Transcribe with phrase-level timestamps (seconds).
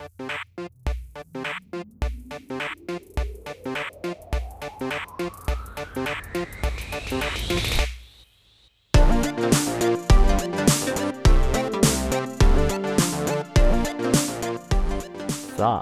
[0.00, 0.06] さ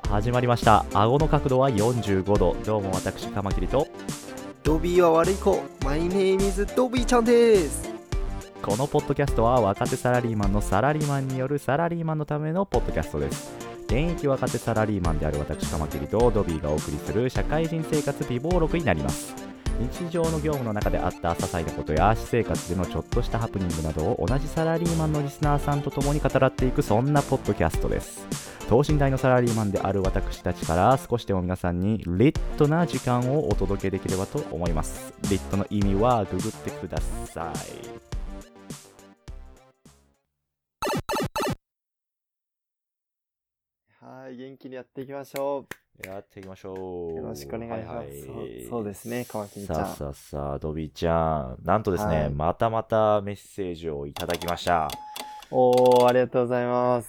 [0.02, 0.84] あ始まりました。
[0.92, 2.56] 顎の角度は45度。
[2.66, 3.86] どうも私カマキリと。
[4.64, 5.62] ドビーは悪い子。
[5.84, 7.88] My name is ドビーちゃんです。
[8.60, 19.34] このポッドキャストは若手サラリーマンのサラリーマンによるサラリーマンのためのポッドキャストです現役若手サラリーマンである私カマキリとドビーがお送りする社会人生活美貌録になります。
[19.80, 28.26] 日常の業務の中であった些細なことや私生活でのちょっとしたハプニングなどを同じサラリーマンのリスナーさんと共に語らっていくそんなポッドキャストです。
[28.68, 35.14] 等身大のサラリーマンである私たちから少しでも皆さんにリットな時間をお届けできればと思います。
[35.30, 36.98] リットの意味はググってくだ
[37.32, 38.07] さい。
[44.28, 45.64] はい元気にやっていきましょ
[46.06, 47.12] やっていきましょう。
[47.14, 51.58] うよろしくお願いします、はいはいそうそうですねカマキリちゃんさあさあさあ、ドビーちゃん。
[51.64, 54.90] なんとですね、はいまたまたメッセージをいただきました。
[55.50, 57.08] おーありがとうございます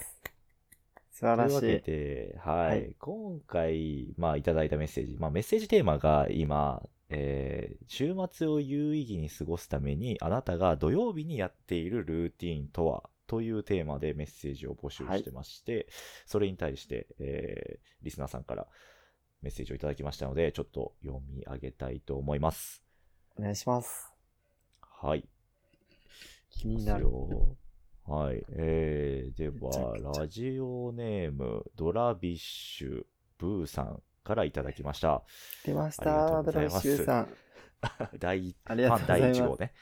[1.12, 2.68] 素晴らしというわけいで、はい。
[2.70, 5.18] はい今回、まあ、いただいたメッセージ。
[5.20, 13.04] まあ、メッセージテーマが今、えー週末を有意義に過ごすために、あなたが土曜日にやっているルーティーンとは？
[13.30, 15.88] というテーマでメッセージを募集してまして、
[16.26, 18.66] それに対して、えーリスナーさんから
[19.42, 22.82] メッセージをいただきましたので、ちょっと読み上げたいと思います。
[23.38, 24.12] お願いします
[24.82, 25.28] はい。
[26.50, 27.08] 気になる
[28.08, 28.44] はい。
[28.54, 33.04] えー、ではラジオネーム、ドラビッシュ、
[33.38, 35.22] ブーさんからいただきました。
[35.66, 37.30] 出ましたドラビッシュさん
[38.18, 39.74] 第、ありがとうございファン第ます1 号ね。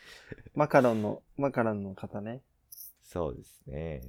[0.55, 2.41] マカロンのマカロンの方ね
[3.07, 4.01] そうですね。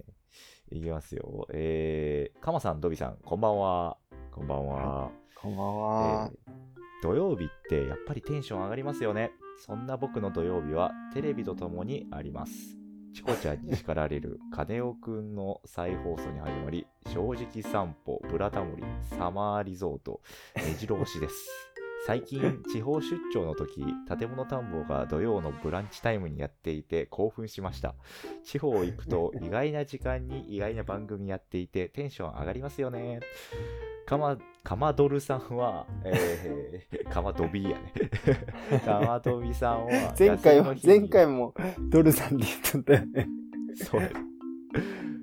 [0.73, 1.47] いきますよ。
[1.53, 3.97] えー、カマさん、ドビさん、こんばんは。
[4.33, 5.11] こんばんは。
[5.37, 6.69] こんばんは、えー
[7.01, 9.31] 土曜日ってやっぱりテンション上がりますよね。
[9.65, 12.77] そんな僕の土曜日はテレビとともにあります。
[13.15, 18.83] チコちゃんに叱られる金尾くんの再放送に始まり、正直散歩、ブラタモリ、
[19.17, 20.21] サマーリゾート、
[20.57, 21.68] 目白押しです。
[22.07, 23.85] 最近、地方出張の時、
[24.19, 27.95] 建物探訪が土曜のブランチタイムにやっていて興奮しました。
[28.45, 33.21] 地方行くと 意外な時間に意外な番組やっていてテンション上がりますよね。
[34.07, 37.93] かま、かまどるさんは、えー、かまどびやね。
[38.85, 41.55] かまどびさんは、前回は休みの日に前回も
[41.91, 43.29] ドルさんって言ったんだよね
[43.75, 44.38] そう。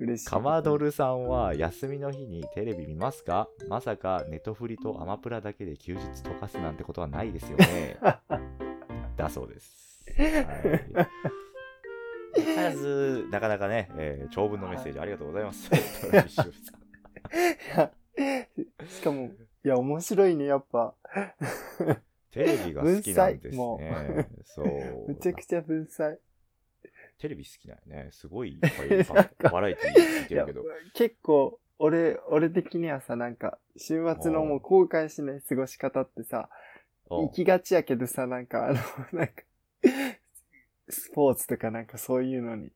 [0.00, 3.48] 嬉しいかまどるさんは休みの日にテレビ見ますか？
[3.68, 7.96] まさかネトフリとアマプラだけで休日溶かすなんてことはないですよね。
[9.16, 10.04] だそうです。
[10.18, 10.22] は
[12.38, 12.56] い。
[12.56, 15.70] まず、なかなかね、えー長文のメッセージありがとうございます。
[18.88, 19.30] しかも、
[19.64, 20.94] いや、面白いね、やっぱ。
[22.30, 24.28] テレビが好きなんです文ね。
[24.44, 25.08] そう。
[25.08, 26.18] めちゃくちゃ文才。
[27.18, 28.10] テレビ好きなんやね。
[28.12, 28.58] すごい
[29.50, 30.64] バラエティー見てるけど。
[30.94, 36.56] 結構、俺、俺的にはさ、なんか、週末のもう後悔しない過ごし方ってさ、うん
[37.08, 38.80] 行きがちやけどさ、なんか、あの、
[39.20, 39.44] なんか、
[40.88, 42.72] スポーツとかなんかそういうのに。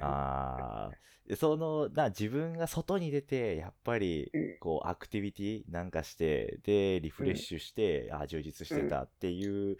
[0.00, 1.02] あー
[1.36, 9.76] そのな自分が外に出てやっぱりうんこうアクティビティなんかしてでリフレッシュして、あ充実してたっていう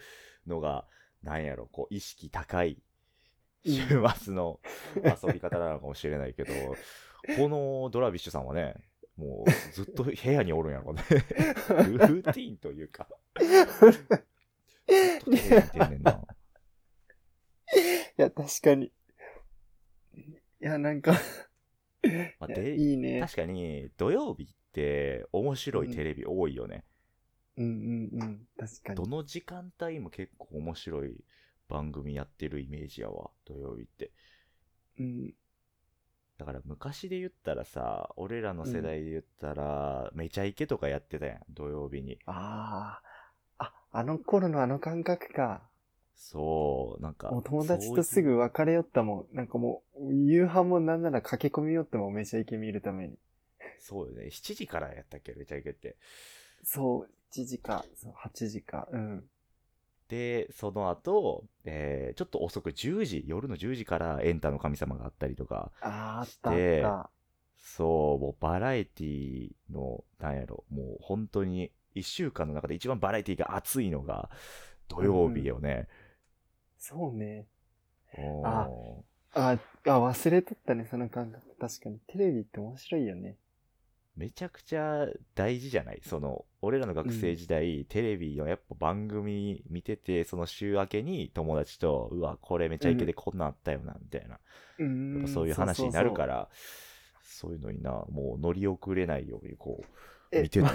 [0.47, 0.87] のが、
[1.23, 2.79] なんやろこう意識高いうん
[3.65, 4.61] 週末の
[4.97, 6.53] 遊び方なのかもしれないけど、
[7.37, 8.75] このドラビッシュさんはね
[9.17, 13.06] もうずっと部屋におるんやろねルーティーンというか
[18.19, 18.87] いや、確かに。
[18.87, 18.91] い
[20.61, 21.12] や、なんか、
[22.39, 23.21] まあでいいね。
[23.21, 26.84] 確かに土曜日って面白いテレビ多いよね、
[27.56, 28.47] うんうんうん。
[28.59, 28.97] 確かに。
[28.97, 31.17] どの時間帯も結構面白い
[31.69, 34.11] 番組やってるイメージやわ土曜日って
[34.99, 35.34] うん。
[36.39, 43.00] だから昔で言ったらさ俺らの世代で言ったら、めちゃイケとかやってたやん土曜日にあ
[43.59, 43.64] あ。
[43.64, 45.62] あ、あの頃のあの感覚か。
[46.14, 49.37] そうなんかもう友達とすぐ別れよったもん。
[49.37, 53.19] なんかもう、夕飯もなんなら駆け込みよってもめちゃイケ見るために。
[53.79, 55.97] そうよね7時からやったっけめちゃイケって
[56.62, 58.88] そう、1時か、そう8時か。
[58.93, 59.25] うん。
[60.12, 65.73] でその後、えーちょっと遅く10時夜の10時からエンタの神様があったりとか
[66.20, 67.11] してた。
[67.59, 74.31] そう、もうバラエティの、なんやろ、もう本当に、一週間の中で一番バラエティが熱いのが、
[74.88, 75.88] 土曜日よね。
[76.79, 77.47] そうね。
[78.43, 78.69] あ
[79.35, 81.43] あ、あ、忘れとったね、その感覚。
[81.59, 81.99] 確かに。
[82.06, 83.37] テレビって面白いよね。
[84.17, 86.00] めちゃくちゃ大事じゃない？
[86.03, 94.38] その、俺らの学生時代、テレビのやっぱ番組見てて、その週明けに友達と、うわ、これめちゃイケでこんなんあったよな、みたいな。
[95.25, 96.49] うそういう話になるから、
[97.23, 99.82] そういうのにな、もう乗り遅れないようにこ
[100.32, 100.75] う、見てたな。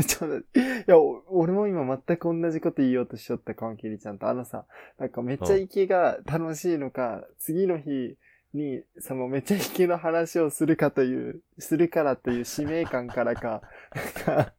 [0.06, 4.28] ちょっといや、お俺も今全く同じこと言おうとしちゃった、カマキリちゃんと。
[4.28, 4.66] あのさ、
[4.98, 8.16] なんかめっちゃイケが楽しいのか、次の日
[8.52, 13.62] に、そのめちゃイケの話をするかという、するからという使命感からか、
[13.94, 14.54] なんか、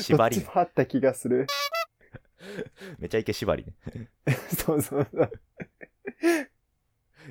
[0.00, 1.46] 縛りあった気がする。
[2.98, 4.08] めちゃイケ縛りね。
[4.56, 5.30] そうそうそう。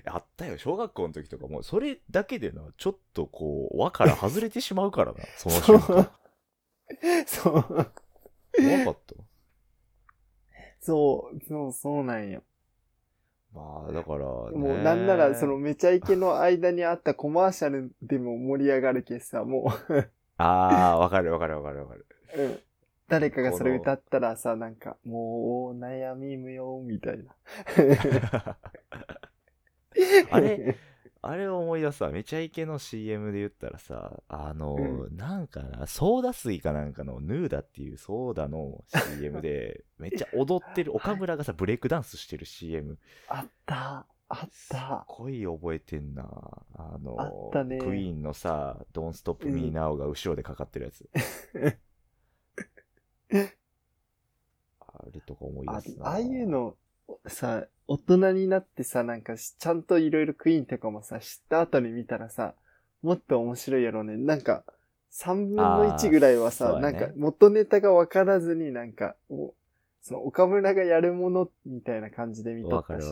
[0.05, 6.11] あったよ、小学校の時とかもう、それだけでな、ちょっとこう、輪から外れてしまうからな、 その瞬間。
[7.25, 7.63] そう。
[7.63, 9.15] 怖かった。
[10.79, 12.43] そう、そう、そうなんよ。
[13.53, 19.73] まあ、だから、ね、もうなんなら、そのめちゃイケの間にあったコマーシャルでも盛り上がるけさ、も
[20.37, 22.05] ああ、わかるわかるわかるわかる。
[22.37, 22.59] う、うん。
[23.09, 27.35] 誰かがそれ歌ったらさ、なんか、もう悩み無用みたいな。
[30.31, 30.77] あれ？
[31.23, 32.09] あれを思い出すわ。
[32.09, 42.97] めちゃイケの CM で言ったらさ、あの、うなんかな、ソーダ水かなんかのヌーダっていうソーダの CM で、 めっちゃ踊ってる、岡村がさ、ブレイクダンスしてる CM。
[43.27, 44.95] あった、あっすた。
[44.95, 46.23] っごい覚えてんな。
[46.73, 51.07] あの、あねクイーンのさ、Don't Stop Me うん Now が後ろでかかってるやつ。
[54.79, 56.07] あれとか思いあ出すな。
[56.07, 56.75] ああいうの、
[57.27, 62.55] さ、大人になってさ、なんかしちゃんといろいろクイーンとかもさ、知った後に見たらさ、
[63.01, 64.17] もっと面白いやろうね。
[64.17, 64.63] なんか、
[65.09, 69.15] 三分の一ぐらいはさ、ねなんか元ネタがわからずになんか、
[70.01, 73.07] その岡村がやるものみたいな感じで見とわったし。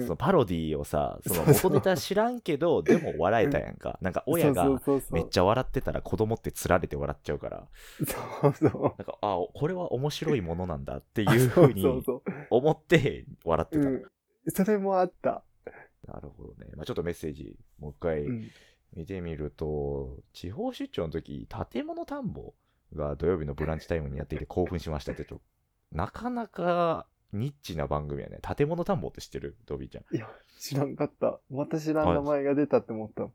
[0.00, 3.98] そのパロディをさ、そのそうそう元ネタ知らんけど、 でも笑えたやんか。
[4.00, 7.68] なんか親がそうそうそうそうめっちゃ笑ってたら子供ってつられて笑っちゃうから、
[8.42, 8.82] そうそう。
[8.82, 13.82] なんか、あ、これは面白いものなんだってあいうふうにそうそう思って笑ってた。
[13.82, 13.92] そう。
[13.92, 14.04] うん。
[14.50, 15.42] それもあった。
[16.06, 16.70] なるほどね。
[16.76, 18.50] まあちょっとメッセージ、もう一回うん。
[18.94, 22.54] 見てみると、地方出張の時、建物田んぼ
[22.94, 25.26] が土曜日のブランチタイムにやっていて興奮しましたって、
[25.92, 28.38] なかなかニッチな番組やね。
[28.56, 29.56] 建物田んぼって知ってる？
[29.66, 30.16] ドビーちゃん。
[30.16, 30.28] いや、
[30.58, 31.40] 知らんかった。
[31.50, 33.28] また知らん名前が出たって思った。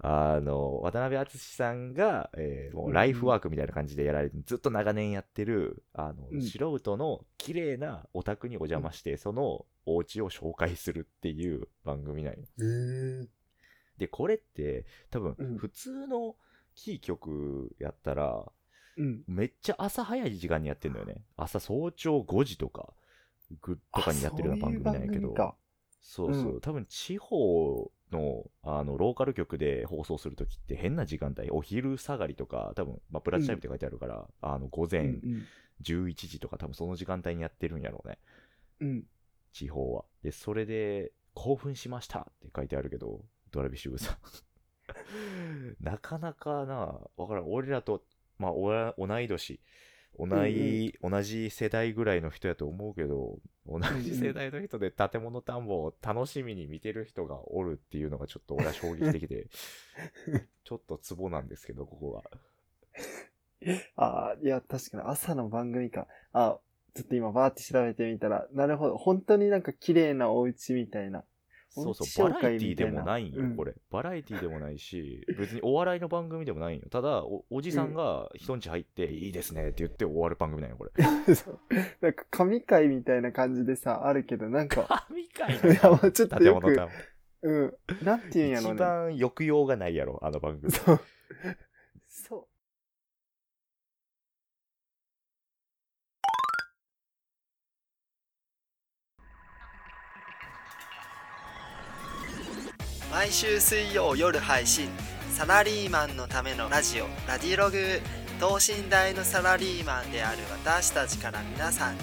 [0.00, 12.40] あの、渡辺篤さんが、えーもうライフワークみたいな感じでやられて、ずっと長年やってる、あの、うん素人の綺麗なお宅にお邪魔して、そのお家を紹介するっていう番組なんよ。
[12.40, 12.44] へ
[13.24, 13.28] え。
[13.98, 16.34] で、これって、多分うん、普通の
[16.74, 18.50] キー局やったら、
[18.96, 19.22] うん。
[19.26, 21.22] めっちゃ朝早い時間にやってるのよね。
[21.36, 22.92] 朝早朝5時とか、
[23.60, 25.54] ぐとかにやってるような番組なんやけどあ
[26.02, 35.48] そうそう多分地方のあのローカル局で放送するときって変な時間帯、お昼下がりとか、多分まあプラチタイムって書いてあるから、あの午う前ん
[35.80, 38.18] 11時とか、多分その時間帯にやってるんやろうね、
[38.80, 38.88] うん。
[38.88, 39.04] うん。
[39.52, 40.04] 地方は。
[40.22, 44.16] で、それで、興奮しましたって書いてあるけど、ドラビッシュブさん。
[45.80, 47.50] なかなかな、わからん。
[47.52, 48.04] 俺らと、
[48.38, 49.60] まあ、同い年、
[50.18, 59.48] 同い、同じ世代ぐらいの人やと思うけど、同じ世代の人で建物田んぼを楽しみに見てる人がおるっていうのがちょっと俺は衝撃的で、
[60.64, 62.24] ちょっとツボなんですけど、ここは。
[63.96, 66.06] ああ、いや、確かに朝の番組か。
[66.32, 66.58] あ
[66.94, 68.96] ちょっと今バーって調べてみたら、なるほど。
[68.96, 71.24] 本当になんか綺麗なお家みたいな。
[71.74, 73.74] そうそおうう、バラエティでもないんよ、うんこれ。
[73.90, 76.88] バラエティでもないし、 別にお笑いの番組でもないんよ。
[76.90, 80.92] ただ、おおじさんが人んち入って、いいですねって言って終わる番組なんよ、これ。
[82.00, 85.54] なんか神回みたいな感じでさ、あるけど、なんか、 神回？
[85.56, 86.90] いやもうちょっとよく建物多
[87.42, 87.74] うん。
[88.04, 88.80] なんて言うんやろ一うね。
[88.80, 90.72] 番抑揚がないやろ、あの番組。
[90.72, 91.00] そう。
[92.08, 92.48] そ
[103.14, 104.88] 毎週水曜夜配信
[105.30, 108.00] サラリーマンのためのラジオラディログ
[108.40, 112.02] 等身大のサラリーマンである私たちから皆さんに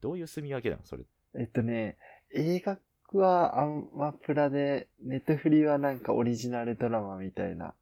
[0.00, 1.04] どういう住み分けなのそれ。
[1.36, 1.96] えっとね、
[2.32, 2.78] 映画
[3.18, 7.74] はアマプラで、ネットフリはなんかオリジナルドラマみたいな。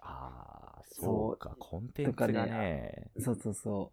[0.00, 3.10] ああ、そうか、コンテンツがとかね。
[3.18, 3.92] そうそうそ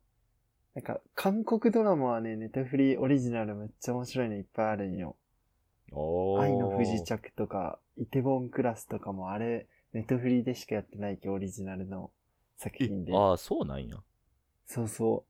[0.75, 0.79] う。
[0.79, 5.15] なんか、韓国ドラマはね、ネットフリオリジナルめっちゃ面白いのいっぱいあるんよ。
[5.91, 5.99] おー
[6.33, 12.09] 愛の不時着とか、イテボンクラスとかもあれ、ネットフリでしかやってないけど、オリジナルの
[12.57, 13.21] 作品で。
[13.21, 14.01] ああ、そうなんや。
[14.65, 15.25] そうそ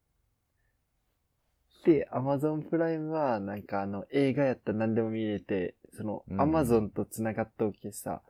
[1.89, 1.93] う。
[1.93, 8.21] で、アマゾンプライムは、なんかあの、映画やったら何でも見れて、そのう、んアマゾンと繋がっておけさ、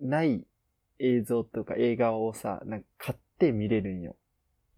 [0.00, 0.46] ない
[0.98, 4.16] 映像とか映画をさ、なんか買って見れるんよ。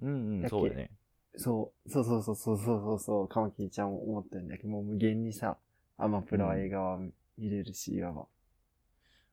[0.02, 0.56] うんうん、だっけ？
[0.56, 0.90] そうだね。
[1.36, 5.58] そう、そうそうそうそうそうそうそう、カマキリちゃんも思ってるんだけど、もう無限にさ、
[5.98, 6.98] アマプラは映画は
[7.36, 8.26] 見れるし、いわば。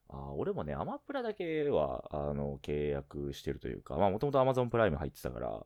[0.10, 5.66] あー俺もね、アマプラだけは、あの、契約してるというか、まあ、もともと Amazon プライム入ってたから、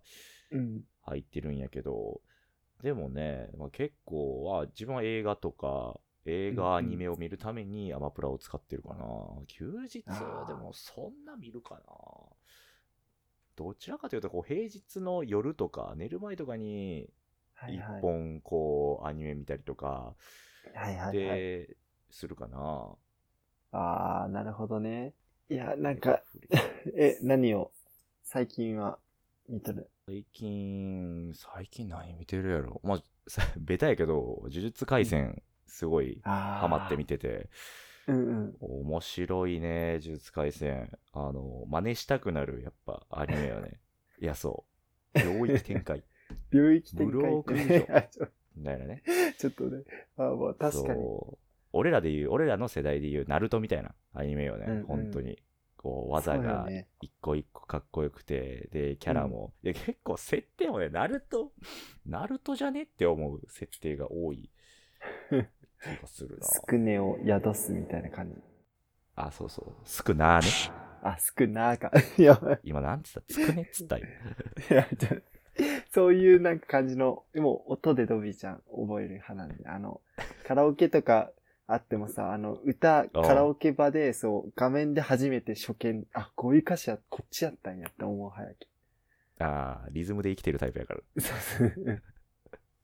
[0.52, 0.82] うん。
[1.02, 2.22] 入ってるんやけど、
[2.82, 9.06] でもね、まあ、結構は、自分は映画とか、映画、アニメを見るためにアマプラを使ってるかな。
[9.48, 10.46] 休日？
[10.46, 11.82] でもそんな見るかな。
[13.56, 17.10] どちらかというと、こう、平日の夜とか、寝る前とかに、
[17.68, 17.82] 一。
[18.02, 20.16] 本、こう、アニメ見たりとか。
[21.12, 21.76] で、
[22.12, 22.96] するかな。
[23.72, 25.14] あー、なるほどね。
[25.50, 26.22] いや、なんか、
[26.96, 27.72] え、何を、
[28.24, 29.00] 最近は、
[29.48, 29.90] 見とる。
[30.08, 36.60] 最近、最近何見てるやろまあ、さ ベタやけど、呪術廻戦、すごい、あー。
[36.62, 37.50] ハマって見てて、
[38.08, 38.58] うんうん。
[38.60, 40.98] 面白いね、呪術廻戦。
[41.12, 43.80] あの、真似したくなる、やっぱ、アニメよね。
[44.20, 44.66] いや、そ
[45.16, 45.20] う。
[45.20, 46.04] 領域展開。
[46.52, 49.04] 領域展開無老君って、以上あちょみたいなね。
[49.38, 49.84] ちょっとね。
[50.18, 51.04] あーまあ、確かに。
[51.74, 55.38] 俺らで言う、俺らの世代で言う、ナルトみたいなアニメよね、うんうん本当に。
[55.78, 61.52] こう、技がね一個一個かっこよくて、で、キャラも、いや結構設定もね、ナルト、
[62.06, 64.50] ナルトじゃねって思う設定が多い
[65.30, 66.46] 気がするな。
[66.48, 68.42] スクネを宿すみたいな感じ。
[69.16, 69.74] あ、そうそう。
[69.84, 70.78] スクナーね。
[71.04, 71.92] あ、スクナーか。
[72.18, 72.60] い。
[72.64, 73.34] 今なんつった？
[73.34, 74.06] つくねっつったよ。
[74.70, 75.22] いや、ちょ
[75.90, 80.02] そういうなんか感じの、でも音でドビーちゃん覚える派なんで、あの、
[80.46, 81.32] カラオケとか
[81.68, 88.68] あってもさ、あの、歌、カラオケ場で、そう、画面で初めて初見、あ、こういう歌詞はこっちやったんやって思う早き。
[89.40, 91.02] ああ、リズムで生きてるタイプやから。
[91.18, 92.02] そうそう。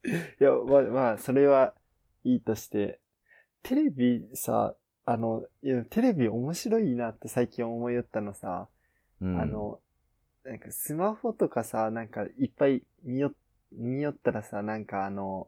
[0.39, 1.73] いや、まあ、まあ、それは
[2.25, 2.99] いいとして、
[3.63, 4.75] テレビさ、
[5.05, 8.67] あの、いや、テレビ面白いなって最近思いよったのさ、
[9.21, 9.79] うん、あの、
[10.43, 13.33] なんかスマホとかさ、なんかいっぱい見よ、
[13.71, 15.47] 見よったらさ、なんかあの、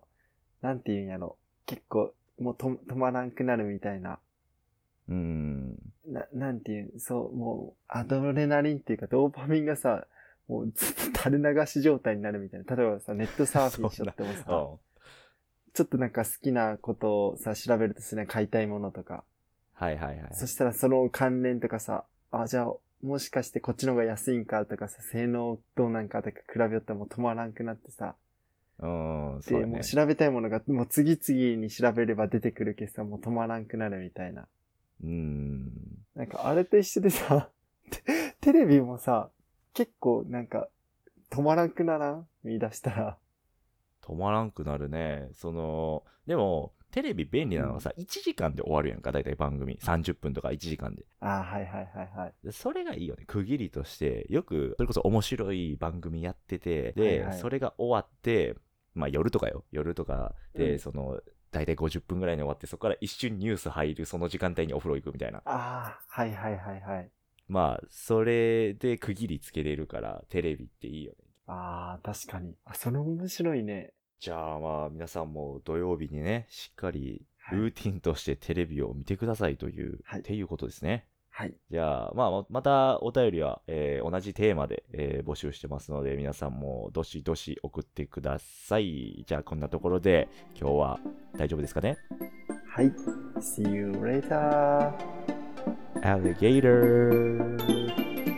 [0.62, 1.38] なんて言うんやろ。
[1.66, 4.20] 結構、もうと止まらんくなるみたいな。
[5.10, 5.76] うん。
[6.08, 10.06] な、なんていうん、そう、もう、アドレナリンっていうか、ドーパミンがさ、
[10.48, 12.76] もうずっと垂れ流し状態になるみたいな。
[12.76, 14.86] 例えばさ、ネットサーフィンしよってもさ、うん
[15.76, 19.26] ちょっとなんか好きなことをさ、調べるとすね、買いたいものとか。
[19.74, 20.30] はいはいはい。
[20.34, 22.74] そしたらその関連とかさ、あ、じゃあ、
[23.04, 28.16] もしかしてこっちの方が安いんかとかさ、性能どうなんかとか比べよったらもう止まらんくなってさ、
[28.80, 29.68] うん、そう。
[29.68, 34.48] もう調べたいものがもう次々に調べれば出てくるけどさ、もう止まらんくなるみたいな。
[35.04, 35.72] うん。
[36.16, 37.50] なんかあれと一緒でさ、
[37.90, 38.04] テ
[38.42, 39.30] テレビもさ、
[39.74, 40.70] 結構なんか
[41.30, 42.28] 止まらんくならん？
[42.44, 43.18] 見出したら。
[44.02, 45.30] 止まらんくなるね。
[45.34, 49.78] その、でも、テレビ便利なのはさ、1時間で終わるやんか、だいたい番組。
[49.82, 51.06] 30分とか1時間で。
[51.20, 52.34] ああ、はいはいはいはい。
[52.44, 53.26] でそれがいいよね。
[53.26, 58.56] 区切りとして、よく、それこそ面白い番組やってて、で、はいはいそれが終わって、
[58.96, 59.64] まあ夜とかよ。
[59.72, 61.22] 夜とかで、うんその、
[61.52, 65.42] だいたい50分ぐらいに終わって、そこから一瞬ニュース入る、その時間帯にお風呂行くみたいな。
[65.46, 67.12] ああ、はいはいはいはい。
[67.48, 71.18] まあ、それで区切りつけれるから、テレビっていいよね。
[71.48, 72.56] ああ、確かに。
[72.66, 73.94] あ、それ面白いね。
[74.20, 81.06] じゃあまあ、皆さんも土曜日にね、しっかりはいルーティンとしてテレビを見てくださいという、はいっていうことですね。
[81.38, 81.54] はい。
[81.70, 89.26] じゃあ、まあ、ままたお便りは、えー同じテーマで、えー募集してますので、皆さんもどしどし送ってください。
[89.28, 91.00] じゃあ、こんなところで、今日は
[91.38, 91.98] 大丈夫ですかね？
[92.70, 92.86] はい。
[93.42, 94.94] See you later.
[95.96, 97.58] ?Alligator!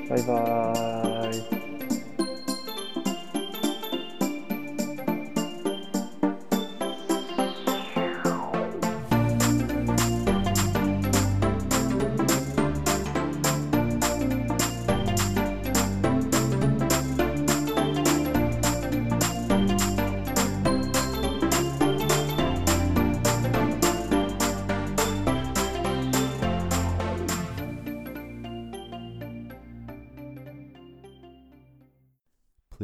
[0.10, 1.77] バイバーイ。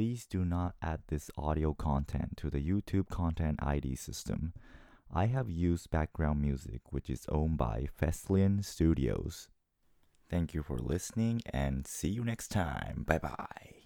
[0.03, 4.51] Please do not add this audio content to the YouTube Content ID system.
[5.09, 9.47] I have used background music which is owned by Feslian Studios.
[10.29, 13.05] Thank you for listening and see you next time.
[13.07, 13.82] Bye bye.